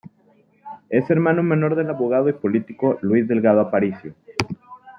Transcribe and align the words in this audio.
Es 0.89 1.11
hermano 1.11 1.43
menor 1.43 1.75
del 1.75 1.91
abogado 1.91 2.27
y 2.27 2.33
político 2.33 2.97
Luis 3.03 3.27
Delgado 3.27 3.61
Aparicio. 3.61 4.15